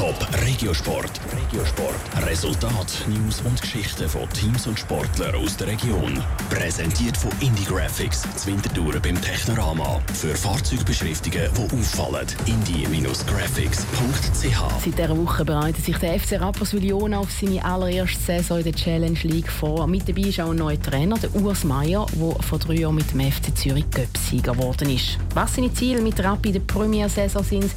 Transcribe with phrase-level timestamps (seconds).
[0.00, 0.16] Top
[0.46, 1.20] Regiosport.
[1.30, 2.26] Regiosport.
[2.26, 6.18] Resultat, News und Geschichten von Teams und Sportlern aus der Region.
[6.48, 10.00] Präsentiert von Indie Graphics, Zwintertour beim Technorama.
[10.14, 12.26] Für Fahrzeugbeschriftungen, die auffallen.
[12.46, 14.82] indie-graphics.ch.
[14.82, 18.72] Seit dieser Woche bereitet sich der FC Rapperswil Jona auf seine allererste Saison in der
[18.72, 19.86] Challenge League vor.
[19.86, 23.12] Mit dabei ist auch ein neuer Trainer, der Urs Meier, der vor drei Jahren mit
[23.12, 25.18] dem FC Zürich Göpsieger geworden ist.
[25.34, 27.70] Was seine Ziele mit Rappi in der Premiersaison sind,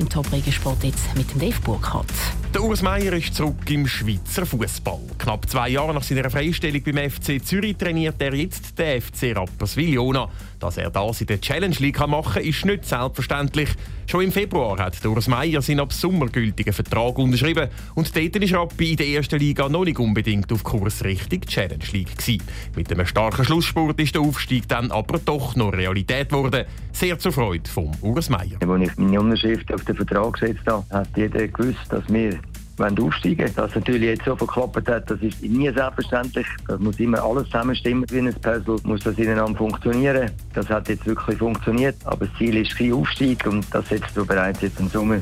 [0.00, 2.10] im Top-Regensport jetzt mit dem Dave Burkhardt.
[2.52, 4.98] Der Urs Meier ist zurück im Schweizer Fußball.
[5.18, 9.94] Knapp zwei Jahre nach seiner Freistellung beim FC Zürich trainiert er jetzt den FC Rapperswil
[9.94, 10.28] Jona.
[10.58, 13.68] Dass er das in der Challenge League machen kann, ist nicht selbstverständlich.
[14.08, 18.52] Schon im Februar hat Urs Meier seinen ab Sommer gültigen Vertrag unterschrieben und dort ist
[18.52, 22.42] Rappi in der ersten Liga noch nicht unbedingt auf Kurs Richtung Challenge League gewesen.
[22.74, 26.64] Mit einem starken Schlussspurt ist der Aufstieg dann aber doch noch Realität geworden.
[26.90, 28.58] Sehr zur Freude von Urs Meier.
[28.60, 32.39] Als ich meine Unterschrift auf den Vertrag gesetzt habe, hat jeder gewusst, dass wir
[32.82, 33.50] aufsteigen.
[33.54, 36.46] Dass natürlich jetzt so verklappt hat, das ist nie selbstverständlich.
[36.66, 40.30] Das muss immer alles zusammenstimmen wie ein Puzzle, muss das ineinander funktionieren.
[40.54, 44.24] Das hat jetzt wirklich funktioniert, aber das Ziel ist kein Aufstieg und das jetzt so
[44.24, 45.20] bereits jetzt im Sommer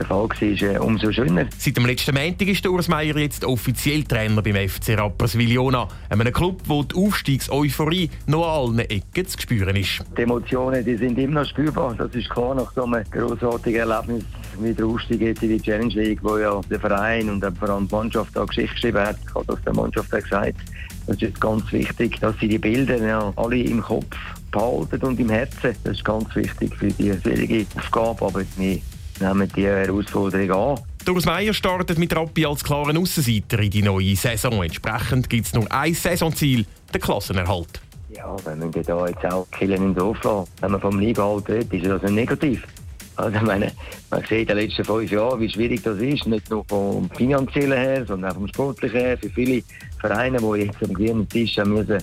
[0.00, 1.46] der Fall war, ist äh, umso schöner.
[1.56, 6.32] Seit dem letzten Montag ist Urs Meier jetzt offiziell Trainer beim FC Rapperswil Jona, einem
[6.32, 10.02] Club, wo die Aufstiegseuphorie noch an allen Ecken zu spüren ist.
[10.16, 14.24] Die Emotionen die sind immer noch spürbar, das ist klar nach so einem grossartigen Erlebnis
[14.58, 17.86] wie der Aufstieg jetzt in die Challenge League, wo ja der Verein und vor allem
[17.86, 19.16] die Mannschaft da Geschichte geschrieben hat.
[19.34, 20.56] Habe das der Mannschaft auch gesagt.
[21.06, 24.16] Das ist jetzt ganz wichtig, dass sie die Bilder ja, alle im Kopf
[24.50, 25.74] behalten und im Herzen.
[25.84, 28.80] Das ist ganz wichtig für die schwierige Aufgabe, aber wir
[29.20, 30.80] nehmen die Herausforderung an.
[31.04, 34.62] Doris Meier startet mit Rappi als klaren Aussenseiter in die neue Saison.
[34.62, 37.80] Entsprechend gibt es nur ein Saisonziel, den Klassenerhalt.
[38.10, 41.72] Ja, wenn wir da jetzt auch Killen im Dorf lassen, wenn man vom Liga redet,
[41.72, 42.66] ist das nicht negativ.
[43.16, 43.72] Also meine,
[44.10, 47.78] man sieht in den letzten fünf Jahren, wie schwierig das ist, nicht nur vom finanziellen
[47.78, 49.62] her, sondern auch vom sportlichen her, für viele
[50.00, 52.02] Vereine, die jetzt am grünen Tisch müssen,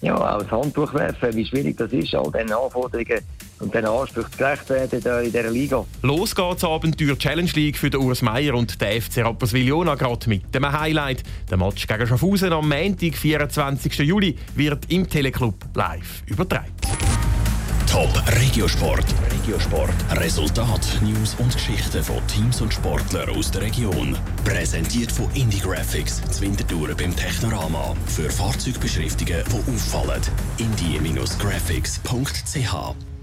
[0.00, 3.20] ja, auch das Handtuch werfen, wie schwierig das ist, all diesen Anforderungen
[3.60, 5.84] und diesen Ansprüchen gerecht werden in dieser Liga.
[6.02, 10.28] Los geht's Abenteuer Challenge League für den Urs Meier und den FC Rapperswil Jona gerade
[10.28, 11.22] mit dem Highlight.
[11.50, 13.98] Der Match gegen Schaffhausen am Montag, 24.
[13.98, 16.72] Juli, wird im Teleclub live übertragen.
[17.90, 19.06] Top Regiosport.
[19.32, 19.94] Regiosport.
[20.12, 24.14] Resultat, News und Geschichten von Teams und Sportlern aus der Region.
[24.44, 27.94] Präsentiert von Indie Graphics, Zwintertour beim Technorama.
[28.06, 30.20] Für Fahrzeugbeschriftungen, die auffallen.
[30.58, 33.17] indie-graphics.ch